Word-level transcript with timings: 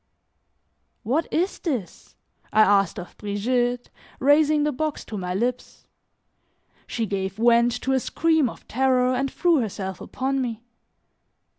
"What 1.03 1.31
is 1.31 1.59
this?" 1.59 2.15
I 2.51 2.61
asked 2.61 2.97
of 2.97 3.15
Brigitte, 3.19 3.91
raising 4.19 4.63
the 4.63 4.71
box 4.71 5.05
to 5.05 5.15
my 5.15 5.35
lips. 5.35 5.85
She 6.87 7.05
gave 7.05 7.33
vent 7.33 7.79
to 7.83 7.91
a 7.93 7.99
scream 7.99 8.49
of 8.49 8.67
terror 8.67 9.13
and 9.13 9.29
threw 9.31 9.57
herself 9.57 10.01
upon 10.01 10.41
me. 10.41 10.63